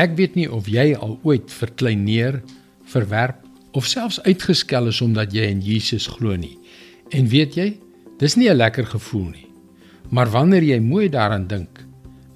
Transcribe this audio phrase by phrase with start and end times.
[0.00, 2.38] Ek weet nie of jy al ooit verkleineer,
[2.88, 3.42] verwerp
[3.76, 6.56] of selfs uitgeskel is omdat jy in Jesus glo nie.
[7.12, 7.68] En weet jy,
[8.18, 9.48] dis nie 'n lekker gevoel nie.
[10.10, 11.84] Maar wanneer jy mooi daaraan dink,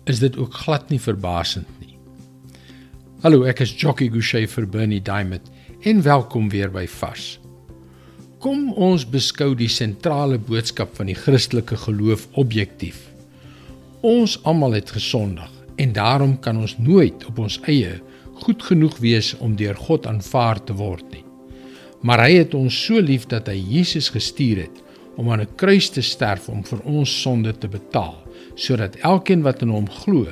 [0.05, 1.97] is dit ook glad nie verbasend nie.
[3.23, 5.51] Hallo, ek is Jockey Gouchee vir Bernie Diamond
[5.81, 7.41] en welkom weer by Vars.
[8.39, 13.09] Kom ons beskou die sentrale boodskap van die Christelike geloof objektief.
[14.03, 18.01] Ons almal het gesondig en daarom kan ons nooit op ons eie
[18.45, 21.25] goed genoeg wees om deur God aanvaar te word nie.
[22.05, 24.83] Maar hy het ons so lief dat hy Jesus gestuur het
[25.17, 28.19] om aan 'n kruis te sterf om vir ons sonde te betaal,
[28.55, 30.27] sodat elkeen wat in hom glo,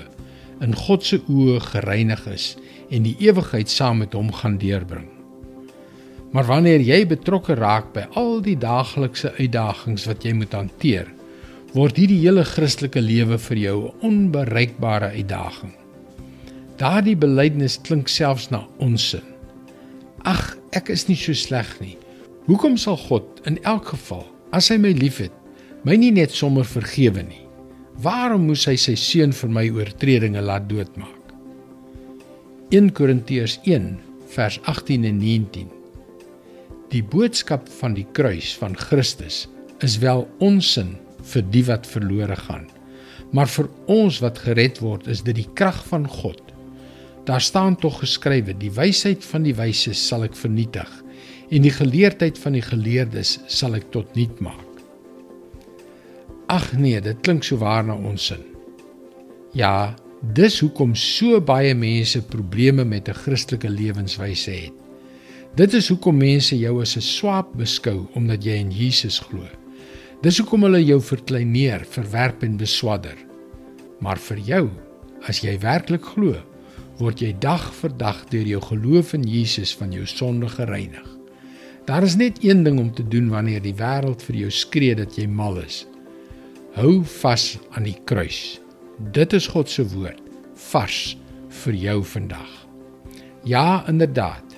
[0.60, 2.56] in God se oë gereinig is
[2.90, 5.08] en die ewigheid saam met hom gaan deurbring.
[6.32, 11.08] Maar wanneer jy betrokke raak by al die daaglikse uitdagings wat jy moet hanteer,
[11.72, 15.72] word hierdie hele Christelike lewe vir jou 'n onbereikbare uitdaging.
[16.76, 19.24] Daardie belydenis klink selfs na onsin.
[20.24, 21.96] Ag, ek is nie so sleg nie.
[22.46, 25.32] Hoekom sal God in elk geval, as hy my liefhet,
[25.84, 27.46] my nie net sommer vergewe nie?
[28.02, 31.32] Waarom moes hy sy seun vir my oortredinge laat doodmaak?
[32.70, 33.98] 1 Korintiërs 1
[34.34, 35.68] vers 18 en 19.
[36.90, 39.48] Die boodskap van die kruis van Christus
[39.80, 42.66] is wel onsin vir die wat verlore gaan.
[43.32, 46.40] Maar vir ons wat gered word, is dit die krag van God.
[47.24, 50.90] Daar staan tog geskrywe: Die wysheid van die wyses sal ek vernietig
[51.52, 54.68] en die geleerdheid van die geleerdes sal ek tot niet maak.
[56.52, 58.40] Ag nee, dit klink so waar na ons sin.
[59.56, 59.94] Ja,
[60.34, 64.72] dis hoekom so baie mense probleme met 'n Christelike lewenswyse het.
[65.54, 69.61] Dit is hoekom mense jou as 'n swaap beskou omdat jy in Jesus glo.
[70.22, 73.16] Dis hoekom hulle jou verkleineer, verwerp en beswadder.
[73.98, 74.60] Maar vir jou,
[75.26, 76.36] as jy werklik glo,
[77.00, 81.08] word jy dag vir dag deur jou geloof in Jesus van jou sonde gereinig.
[81.90, 85.18] Daar is net een ding om te doen wanneer die wêreld vir jou skree dat
[85.18, 85.82] jy mal is.
[86.78, 88.60] Hou vas aan die kruis.
[89.10, 90.22] Dit is God se woord,
[90.70, 91.16] vars
[91.64, 92.58] vir jou vandag.
[93.42, 94.54] Ja, inderdaad.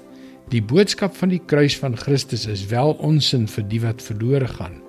[0.53, 4.84] Die boodskap van die kruis van Christus is wel onsin vir die wat verlore gaan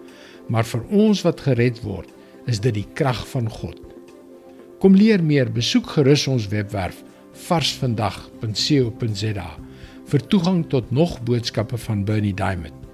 [0.48, 2.10] maar vir ons wat gered word,
[2.46, 3.80] is dit die krag van God.
[4.80, 7.04] Kom leer meer, besoek gerus ons webwerf
[7.48, 9.50] varsvandag.co.za
[10.06, 12.86] vir toegang tot nog boodskappe van Bernie Diamond.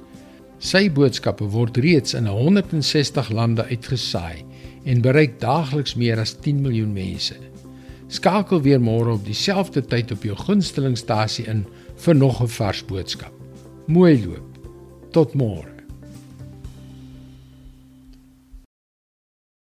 [0.62, 4.46] Sy boodskappe word reeds in 160 lande uitgesaai
[4.86, 7.36] en bereik daagliks meer as 10 miljoen mense.
[8.12, 11.66] Skakel weer môre op dieselfde tyd op jou gunstelingstasie in
[12.06, 13.34] vir nog 'n vars boodskap.
[13.88, 14.48] Mooi loop.
[15.12, 15.81] Tot môre.